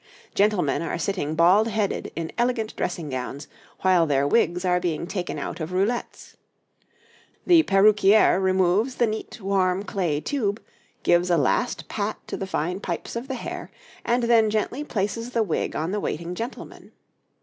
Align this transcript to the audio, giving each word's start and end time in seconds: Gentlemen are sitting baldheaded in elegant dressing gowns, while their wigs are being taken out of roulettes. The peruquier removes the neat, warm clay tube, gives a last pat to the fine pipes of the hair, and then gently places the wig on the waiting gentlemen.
Gentlemen 0.33 0.81
are 0.81 0.97
sitting 0.97 1.35
baldheaded 1.35 2.11
in 2.15 2.31
elegant 2.35 2.75
dressing 2.75 3.09
gowns, 3.11 3.47
while 3.81 4.07
their 4.07 4.27
wigs 4.27 4.65
are 4.65 4.79
being 4.79 5.05
taken 5.05 5.37
out 5.37 5.59
of 5.59 5.69
roulettes. 5.71 6.33
The 7.45 7.61
peruquier 7.61 8.39
removes 8.39 8.95
the 8.95 9.05
neat, 9.05 9.39
warm 9.39 9.83
clay 9.83 10.19
tube, 10.19 10.59
gives 11.03 11.29
a 11.29 11.37
last 11.37 11.87
pat 11.87 12.17
to 12.29 12.35
the 12.35 12.47
fine 12.47 12.79
pipes 12.79 13.15
of 13.15 13.27
the 13.27 13.35
hair, 13.35 13.69
and 14.03 14.23
then 14.23 14.49
gently 14.49 14.83
places 14.83 15.29
the 15.33 15.43
wig 15.43 15.75
on 15.75 15.91
the 15.91 15.99
waiting 15.99 16.33
gentlemen. 16.33 16.93